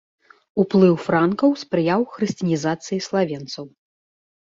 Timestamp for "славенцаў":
3.13-3.65